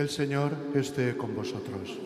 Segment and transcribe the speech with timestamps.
[0.00, 1.98] El Señor esté con vosotros.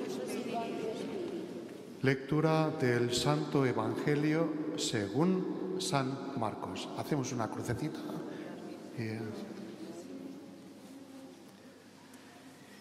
[2.03, 6.89] Lectura del Santo Evangelio según San Marcos.
[6.99, 8.01] Hacemos una crucecita.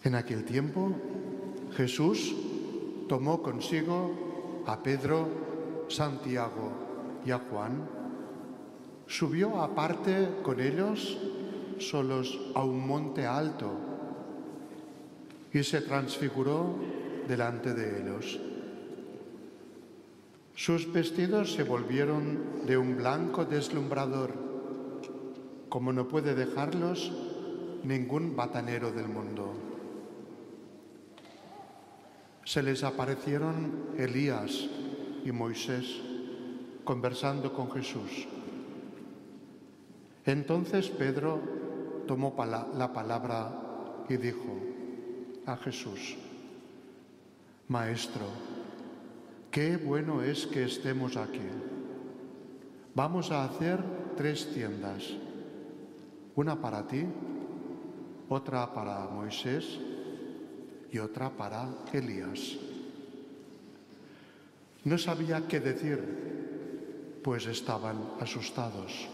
[0.03, 0.91] En aquel tiempo
[1.77, 2.33] Jesús
[3.07, 6.71] tomó consigo a Pedro, Santiago
[7.23, 7.87] y a Juan,
[9.05, 11.19] subió aparte con ellos
[11.77, 13.92] solos a un monte alto
[15.53, 16.75] y se transfiguró
[17.27, 18.39] delante de ellos.
[20.55, 24.33] Sus vestidos se volvieron de un blanco deslumbrador,
[25.69, 27.11] como no puede dejarlos
[27.83, 29.53] ningún batanero del mundo.
[32.45, 34.67] Se les aparecieron Elías
[35.23, 36.01] y Moisés
[36.83, 38.27] conversando con Jesús.
[40.25, 41.39] Entonces Pedro
[42.05, 42.35] tomó
[42.75, 44.72] la palabra y dijo
[45.45, 46.15] a Jesús,
[47.67, 48.27] Maestro,
[49.51, 51.47] qué bueno es que estemos aquí.
[52.95, 53.79] Vamos a hacer
[54.15, 55.03] tres tiendas,
[56.35, 57.05] una para ti,
[58.29, 59.79] otra para Moisés
[60.91, 62.57] y otra para Elías.
[64.85, 69.07] No sabía qué decir, pues estaban asustados.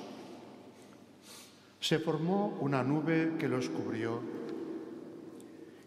[1.80, 4.39] Se formó una nube que los cubrió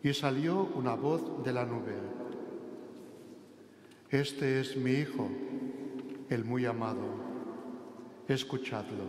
[0.02, 1.94] y salió una voz de la nube.
[4.10, 5.28] Este es mi Hijo,
[6.28, 7.06] el muy amado,
[8.26, 9.04] escuchadlo.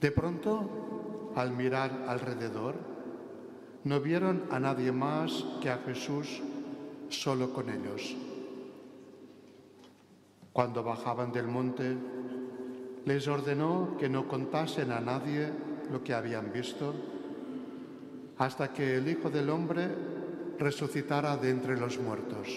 [0.00, 2.76] De pronto, al mirar alrededor,
[3.84, 6.40] no vieron a nadie más que a Jesús
[7.08, 8.16] solo con ellos.
[10.52, 11.96] Cuando bajaban del monte,
[13.04, 15.52] les ordenó que no contasen a nadie
[15.90, 16.94] lo que habían visto
[18.38, 19.88] hasta que el Hijo del Hombre
[20.58, 22.48] resucitara de entre los muertos.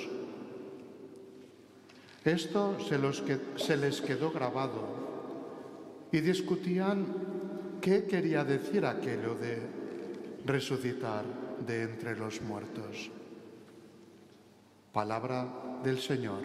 [2.23, 2.99] Esto se,
[3.55, 7.05] se les quedó grabado y discutían
[7.81, 9.61] qué quería decir aquello de
[10.45, 11.23] resucitar
[11.65, 13.09] de entre los muertos.
[14.91, 15.47] Palabra
[15.83, 16.41] del Señor.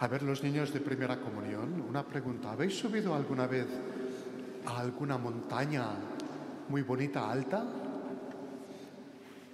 [0.00, 2.52] A ver, los niños de primera comunión, una pregunta.
[2.52, 3.66] ¿Habéis subido alguna vez
[4.64, 5.88] a alguna montaña
[6.70, 7.62] muy bonita, alta?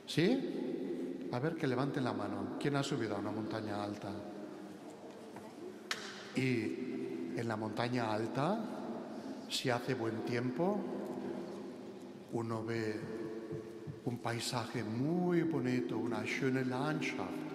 [0.07, 1.29] ¿Sí?
[1.33, 2.57] A ver, que levanten la mano.
[2.61, 4.13] ¿Quién ha subido a una montaña alta?
[6.37, 8.57] Y en la montaña alta,
[9.49, 10.79] si hace buen tiempo,
[12.35, 13.01] uno ve
[14.05, 17.46] un paisaje muy bonito, una schöne Landschaft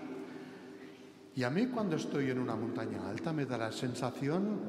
[1.35, 4.59] y a mí cuando estoy en una montaña alta me da la sensación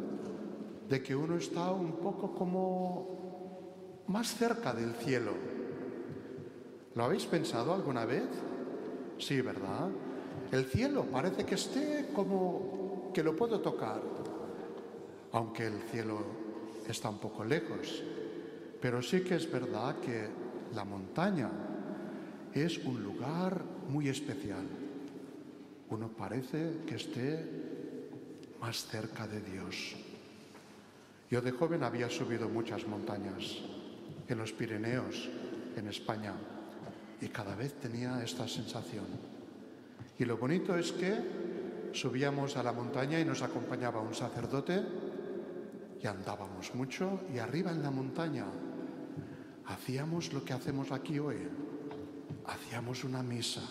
[0.88, 5.32] de que uno está un poco como más cerca del cielo.
[6.94, 8.28] ¿Lo habéis pensado alguna vez?
[9.18, 9.88] Sí, ¿verdad?
[10.52, 14.00] El cielo parece que esté como que lo puedo tocar,
[15.32, 16.18] aunque el cielo
[16.86, 18.02] está un poco lejos.
[18.80, 20.28] Pero sí que es verdad que
[20.74, 21.50] la montaña
[22.52, 24.81] es un lugar muy especial
[25.92, 27.44] uno parece que esté
[28.60, 29.94] más cerca de Dios.
[31.30, 33.58] Yo de joven había subido muchas montañas
[34.26, 35.28] en los Pirineos,
[35.76, 36.32] en España,
[37.20, 39.04] y cada vez tenía esta sensación.
[40.18, 44.82] Y lo bonito es que subíamos a la montaña y nos acompañaba un sacerdote
[46.02, 48.46] y andábamos mucho y arriba en la montaña
[49.66, 51.36] hacíamos lo que hacemos aquí hoy,
[52.46, 53.62] hacíamos una misa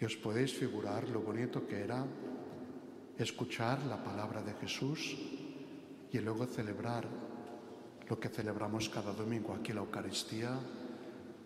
[0.00, 2.04] y os podéis figurar lo bonito que era
[3.18, 5.16] escuchar la palabra de Jesús
[6.12, 7.08] y luego celebrar
[8.08, 10.60] lo que celebramos cada domingo aquí la Eucaristía,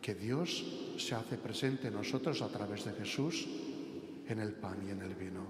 [0.03, 3.47] que Dios se hace presente en nosotros a través de Jesús
[4.28, 5.47] en el pan y en el vino.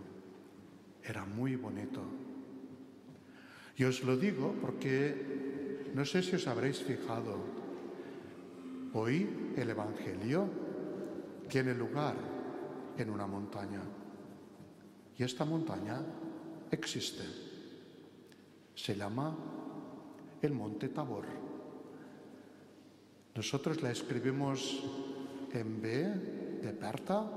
[1.03, 2.03] Era muy bonito.
[3.77, 7.39] Y os lo digo porque no sé si os habréis fijado,
[8.93, 10.49] hoy el Evangelio
[11.49, 12.40] tiene lugar
[12.97, 13.83] en una montaña.
[15.17, 16.01] Y esta montaña
[16.71, 17.23] existe.
[18.75, 19.37] Se llama
[20.41, 21.27] el Monte Tabor.
[23.35, 24.83] Nosotros la escribimos
[25.53, 25.89] en B
[26.63, 27.31] de Perta.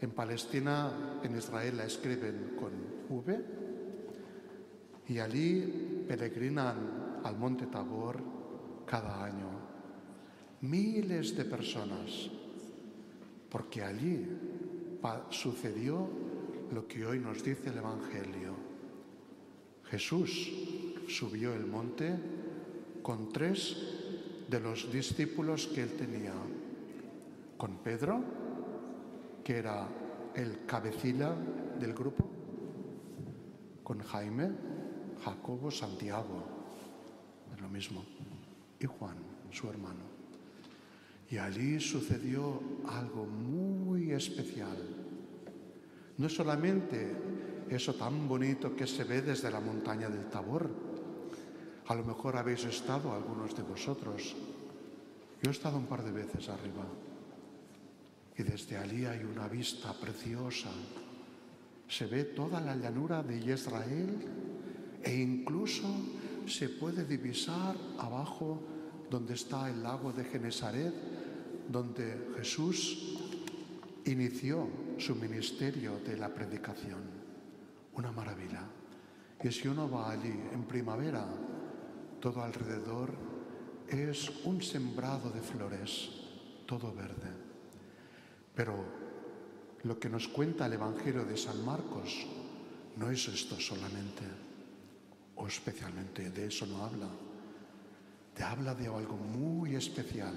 [0.00, 2.72] En Palestina, en Israel, la escriben con
[3.08, 3.44] V.
[5.08, 8.22] Y allí peregrinan al Monte Tabor
[8.86, 9.48] cada año.
[10.62, 12.30] Miles de personas
[13.56, 14.28] porque allí
[15.30, 16.06] sucedió
[16.72, 18.52] lo que hoy nos dice el Evangelio.
[19.84, 20.52] Jesús
[21.08, 22.18] subió el monte
[23.00, 23.78] con tres
[24.46, 26.34] de los discípulos que él tenía.
[27.56, 28.20] Con Pedro,
[29.42, 29.88] que era
[30.34, 31.34] el cabecilla
[31.80, 32.28] del grupo,
[33.82, 34.50] con Jaime,
[35.24, 36.44] Jacobo, Santiago,
[37.54, 38.04] es lo mismo,
[38.78, 39.16] y Juan,
[39.50, 40.04] su hermano.
[41.30, 44.76] Y allí sucedió algo muy especial.
[46.18, 47.14] No solamente
[47.68, 50.70] eso tan bonito que se ve desde la montaña del Tabor,
[51.86, 54.34] a lo mejor habéis estado algunos de vosotros.
[55.42, 56.84] Yo he estado un par de veces arriba
[58.36, 60.70] y desde allí hay una vista preciosa.
[61.88, 64.16] Se ve toda la llanura de Israel
[65.02, 65.86] e incluso
[66.46, 68.60] se puede divisar abajo
[69.10, 70.94] donde está el lago de Genesaret,
[71.68, 73.16] donde Jesús
[74.04, 74.68] inició
[74.98, 77.00] su ministerio de la predicación.
[77.94, 78.62] Una maravilla.
[79.42, 81.26] Y si uno va allí en primavera,
[82.20, 83.12] todo alrededor
[83.88, 86.10] es un sembrado de flores,
[86.66, 87.30] todo verde.
[88.54, 88.74] Pero
[89.82, 92.26] lo que nos cuenta el Evangelio de San Marcos
[92.96, 94.24] no es esto solamente,
[95.36, 97.08] o especialmente de eso no habla.
[98.34, 100.34] Te habla de algo muy especial.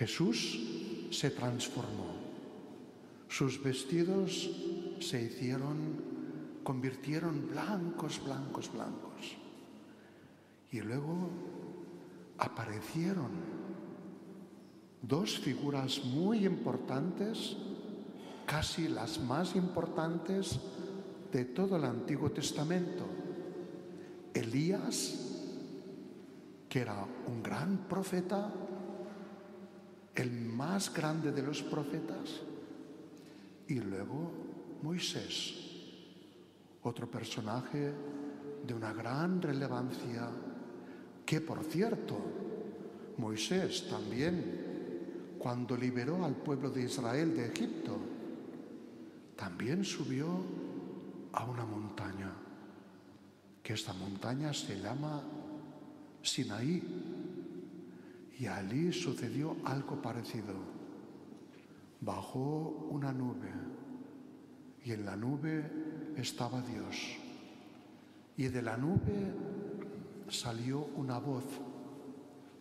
[0.00, 0.58] Jesús
[1.10, 2.06] se transformó.
[3.28, 4.50] Sus vestidos
[4.98, 5.76] se hicieron,
[6.64, 9.36] convirtieron blancos, blancos, blancos.
[10.72, 11.28] Y luego
[12.38, 13.28] aparecieron
[15.02, 17.58] dos figuras muy importantes,
[18.46, 20.58] casi las más importantes
[21.30, 23.04] de todo el Antiguo Testamento.
[24.32, 25.18] Elías,
[26.70, 28.50] que era un gran profeta,
[30.14, 32.40] el más grande de los profetas,
[33.68, 34.32] y luego
[34.82, 35.54] Moisés,
[36.82, 37.92] otro personaje
[38.66, 40.28] de una gran relevancia
[41.24, 42.18] que por cierto,
[43.18, 47.96] Moisés también, cuando liberó al pueblo de Israel de Egipto,
[49.36, 50.26] también subió
[51.32, 52.32] a una montaña,
[53.62, 55.22] que esta montaña se llama
[56.22, 56.82] Sinaí,
[58.40, 60.54] y allí sucedió algo parecido.
[62.00, 63.52] Bajó una nube,
[64.82, 65.70] y en la nube
[66.16, 66.96] estaba Dios,
[68.38, 69.34] y de la nube
[70.30, 71.44] salió una voz,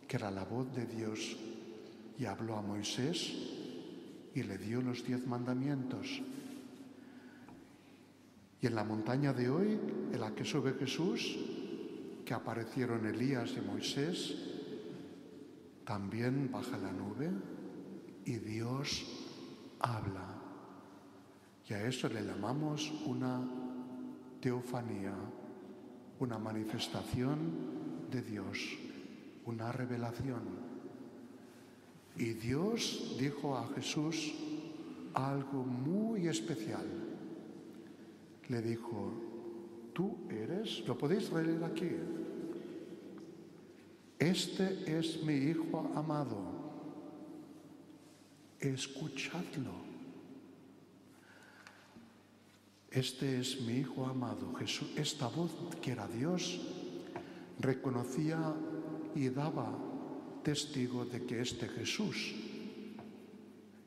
[0.05, 1.37] que era la voz de Dios,
[2.17, 3.33] y habló a Moisés
[4.35, 6.21] y le dio los diez mandamientos.
[8.61, 9.79] Y en la montaña de hoy,
[10.11, 11.37] en la que sube Jesús,
[12.25, 14.58] que aparecieron Elías y Moisés,
[15.89, 17.31] también baja la nube
[18.23, 19.07] y Dios
[19.79, 20.35] habla.
[21.67, 23.41] Y a eso le llamamos una
[24.39, 25.15] teofanía
[26.19, 27.39] una manifestación
[28.11, 28.77] de Dios,
[29.45, 30.41] una revelación.
[32.17, 34.35] Y Dios dijo a Jesús
[35.13, 36.85] algo muy especial.
[38.47, 39.13] Le dijo,
[39.93, 41.89] tú eres, lo podéis leer aquí,
[44.19, 46.37] este es mi Hijo amado,
[48.59, 49.87] escuchadlo.
[52.91, 54.53] Este es mi Hijo amado.
[54.55, 55.51] Jesús, esta voz
[55.81, 56.59] que era Dios
[57.59, 58.53] reconocía
[59.15, 59.73] y daba
[60.43, 62.35] testigo de que este Jesús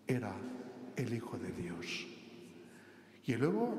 [0.06, 0.34] era
[0.96, 2.06] el Hijo de Dios.
[3.26, 3.76] Y luego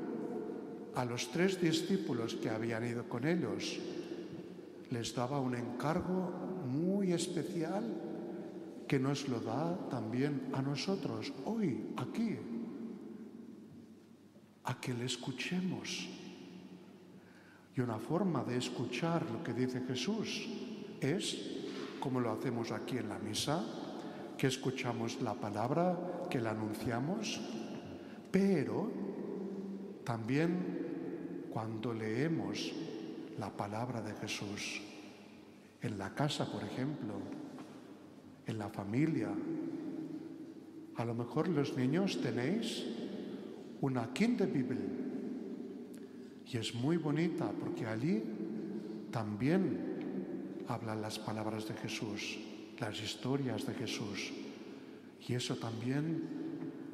[0.94, 3.80] a los tres discípulos que habían ido con ellos
[4.90, 6.43] les daba un encargo
[6.74, 7.84] muy especial
[8.86, 12.36] que nos lo da también a nosotros hoy, aquí,
[14.64, 16.08] a que le escuchemos.
[17.76, 20.46] Y una forma de escuchar lo que dice Jesús
[21.00, 21.38] es,
[21.98, 23.64] como lo hacemos aquí en la misa,
[24.36, 27.40] que escuchamos la palabra, que la anunciamos,
[28.30, 28.90] pero
[30.04, 32.72] también cuando leemos
[33.38, 34.82] la palabra de Jesús,
[35.84, 37.12] en la casa, por ejemplo,
[38.46, 39.28] en la familia,
[40.96, 42.86] a lo mejor los niños tenéis
[43.82, 44.78] una Kinderbibel.
[46.46, 48.22] Y es muy bonita porque allí
[49.10, 52.38] también hablan las palabras de Jesús,
[52.78, 54.32] las historias de Jesús.
[55.28, 56.22] Y eso también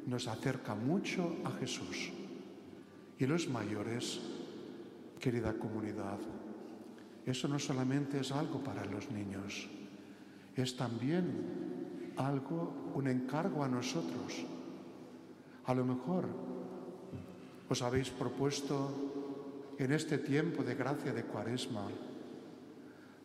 [0.05, 2.11] nos acerca mucho a Jesús.
[3.17, 4.19] Y los mayores,
[5.19, 6.19] querida comunidad,
[7.25, 9.69] eso no solamente es algo para los niños,
[10.55, 14.45] es también algo, un encargo a nosotros.
[15.65, 16.25] A lo mejor
[17.69, 21.87] os habéis propuesto en este tiempo de gracia de cuaresma,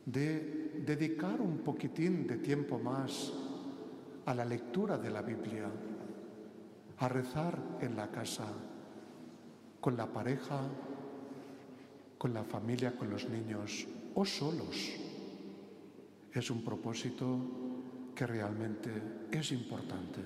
[0.04, 3.32] de dedicar un poquitín de tiempo más
[4.24, 5.68] a la lectura de la Biblia,
[6.98, 8.46] a rezar en la casa,
[9.80, 10.60] con la pareja,
[12.18, 14.76] con la familia, con los niños o solos.
[16.32, 17.38] Es un propósito
[18.14, 18.90] que realmente
[19.30, 20.20] es importante,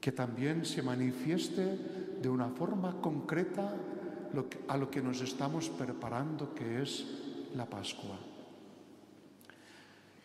[0.00, 1.78] que también se manifieste
[2.20, 3.74] de una forma concreta
[4.68, 7.06] a lo que nos estamos preparando, que es
[7.54, 8.18] la Pascua.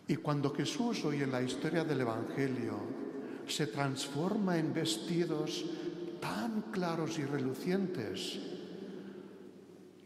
[0.08, 2.80] Y cuando Jesús hoy en la historia del Evangelio
[3.46, 5.66] se transforma en vestidos
[6.22, 8.40] tan claros y relucientes,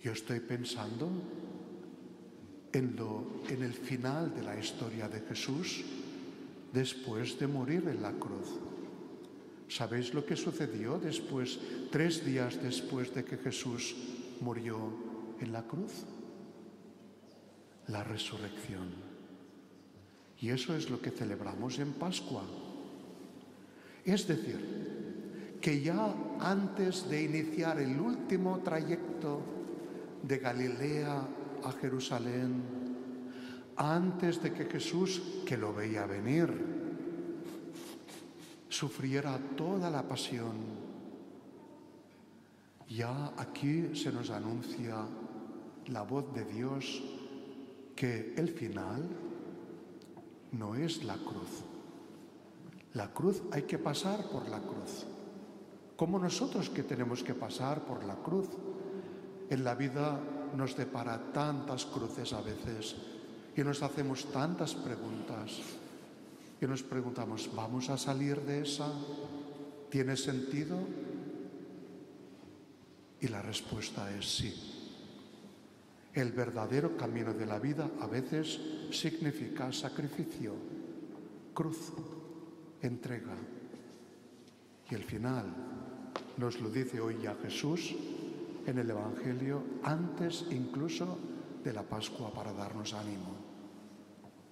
[0.04, 1.10] yo estoy pensando
[2.74, 5.84] en, lo, en el final de la historia de Jesús
[6.74, 8.48] después de morir en la cruz.
[9.68, 11.60] ¿Sabéis lo que sucedió después,
[11.92, 13.96] tres días después de que Jesús
[14.42, 14.78] murió
[15.40, 16.04] en la cruz?
[17.88, 18.90] La resurrección.
[20.40, 22.44] Y eso es lo que celebramos en Pascua.
[24.04, 29.61] Es decir, que ya antes de iniciar el último trayecto
[30.24, 31.28] de Galilea
[31.64, 32.64] a Jerusalén,
[33.76, 36.52] antes de que Jesús, que lo veía venir,
[38.70, 40.56] sufriera toda la pasión,
[42.90, 45.06] ya aquí se nos anuncia
[45.88, 47.02] la voz de Dios
[47.96, 49.08] que el final
[50.52, 51.64] no es la cruz.
[52.94, 55.06] La cruz hay que pasar por la cruz.
[55.96, 58.50] Como nosotros que tenemos que pasar por la cruz.
[59.52, 60.18] En la vida
[60.56, 62.96] nos depara tantas cruces a veces
[63.54, 65.60] y nos hacemos tantas preguntas
[66.62, 68.88] y nos preguntamos, ¿vamos a salir de esa?
[69.90, 70.80] ¿Tiene sentido?
[73.20, 74.56] Y la respuesta es sí.
[76.14, 78.58] El verdadero camino de la vida a veces
[78.92, 80.56] significa sacrificio,
[81.54, 81.92] cruz,
[82.82, 83.36] entrega.
[84.90, 85.46] Y el final
[86.38, 87.94] nos lo dice hoy ya Jesús
[88.66, 91.18] en el Evangelio, antes incluso
[91.64, 93.36] de la Pascua para darnos ánimo.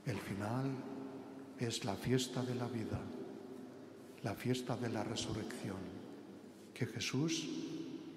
[0.06, 0.72] El final
[1.60, 3.00] es la fiesta de la vida,
[4.24, 5.78] la fiesta de la resurrección,
[6.74, 7.48] que Jesús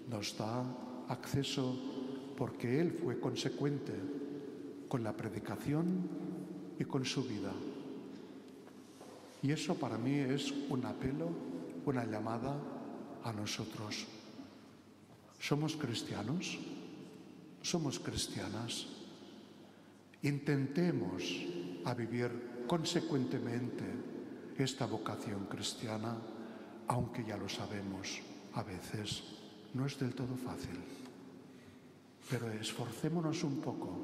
[0.09, 0.65] nos da
[1.09, 1.77] acceso
[2.37, 3.93] porque Él fue consecuente
[4.89, 6.09] con la predicación
[6.79, 7.53] y con su vida.
[9.43, 11.29] Y eso para mí es un apelo,
[11.85, 12.57] una llamada
[13.25, 14.07] a nosotros.
[15.43, 16.57] ¿Somos cristianos?
[17.63, 18.87] ¿Somos cristianas?
[20.23, 21.27] Intentemos
[21.85, 23.83] a vivir consecuentemente
[24.57, 26.15] esta vocación cristiana,
[26.87, 28.23] aunque ya lo sabemos,
[28.55, 29.25] a veces
[29.75, 30.79] no es del todo fácil.
[32.31, 33.99] Pero esforcémonos un poco,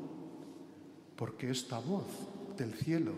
[1.14, 2.10] porque esta voz
[2.56, 3.14] del cielo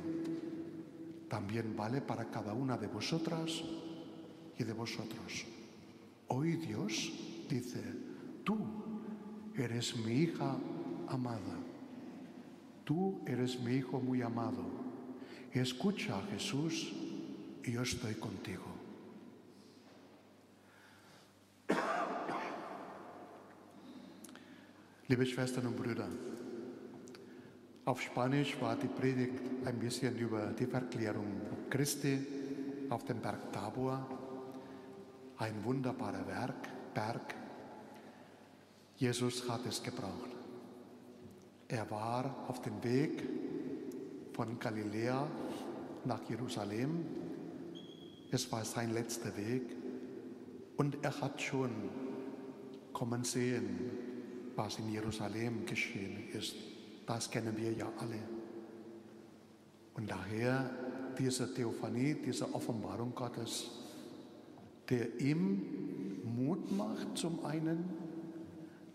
[1.26, 3.64] también vale para cada una de vosotras
[4.58, 5.46] y de vosotros.
[6.28, 7.12] Hoy Dios
[7.48, 8.09] dice,
[8.50, 8.58] tú
[9.54, 10.56] eres mi hija
[11.06, 11.56] amada,
[12.84, 14.64] tú eres mi hijo muy amado,
[15.52, 16.92] escucha a Jesús
[17.62, 18.64] y yo estoy contigo.
[25.06, 26.08] Liebe Schwestern und Brüder,
[27.84, 32.18] auf Spanisch war die Predigt ein bisschen über die Verklärung Christi
[32.88, 34.08] auf dem Berg Tabor.
[35.38, 37.39] Ein wunderbarer Werk, Berg.
[39.00, 40.28] Jesus hat es gebraucht.
[41.68, 43.22] Er war auf dem Weg
[44.34, 45.26] von Galiläa
[46.04, 47.06] nach Jerusalem.
[48.30, 49.74] Es war sein letzter Weg
[50.76, 51.70] und er hat schon
[52.92, 53.90] kommen sehen,
[54.54, 56.56] was in Jerusalem geschehen ist.
[57.06, 58.18] Das kennen wir ja alle.
[59.94, 60.70] Und daher
[61.18, 63.70] diese Theophanie, diese Offenbarung Gottes,
[64.90, 67.99] der ihm Mut macht zum einen,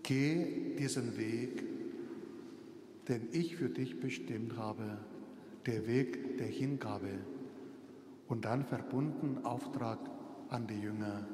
[0.05, 1.63] geh diesen Weg,
[3.07, 4.97] den ich für dich bestimmt habe,
[5.65, 7.19] der Weg der Hingabe.
[8.27, 10.00] Und dann verbunden Auftrag
[10.50, 11.27] an die Jünger,